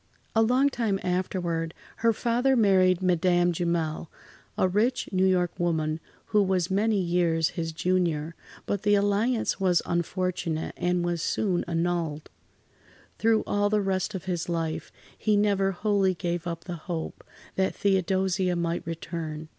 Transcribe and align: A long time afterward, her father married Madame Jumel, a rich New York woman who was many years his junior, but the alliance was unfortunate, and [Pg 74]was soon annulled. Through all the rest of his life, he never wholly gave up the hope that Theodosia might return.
A 0.35 0.41
long 0.41 0.69
time 0.69 0.99
afterward, 1.03 1.75
her 1.97 2.11
father 2.11 2.55
married 2.55 3.03
Madame 3.03 3.51
Jumel, 3.53 4.09
a 4.57 4.67
rich 4.67 5.07
New 5.11 5.27
York 5.27 5.51
woman 5.59 5.99
who 6.33 6.41
was 6.41 6.71
many 6.71 6.99
years 6.99 7.49
his 7.49 7.71
junior, 7.71 8.33
but 8.65 8.81
the 8.81 8.95
alliance 8.95 9.59
was 9.59 9.79
unfortunate, 9.85 10.73
and 10.75 11.03
[Pg 11.03 11.05
74]was 11.17 11.21
soon 11.21 11.63
annulled. 11.65 12.31
Through 13.19 13.43
all 13.45 13.69
the 13.69 13.79
rest 13.79 14.15
of 14.15 14.25
his 14.25 14.49
life, 14.49 14.91
he 15.15 15.37
never 15.37 15.69
wholly 15.71 16.15
gave 16.15 16.47
up 16.47 16.63
the 16.63 16.77
hope 16.89 17.23
that 17.55 17.75
Theodosia 17.75 18.55
might 18.55 18.83
return. 18.87 19.49